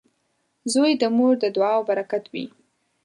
•زوی 0.73 0.91
د 1.01 1.03
مور 1.15 1.33
د 1.39 1.45
دعاو 1.55 1.81
برکت 1.89 2.23
وي. 2.33 2.45